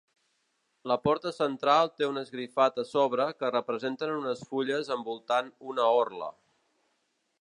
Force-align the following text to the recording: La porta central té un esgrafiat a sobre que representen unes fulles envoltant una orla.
La 0.91 0.95
porta 1.07 1.33
central 1.39 1.91
té 1.99 2.07
un 2.11 2.17
esgrafiat 2.21 2.81
a 2.83 2.85
sobre 2.93 3.27
que 3.43 3.53
representen 3.57 4.15
unes 4.23 4.41
fulles 4.55 4.91
envoltant 4.97 5.53
una 5.75 5.87
orla. 6.03 6.33